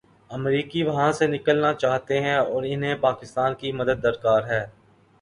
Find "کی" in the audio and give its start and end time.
3.55-3.71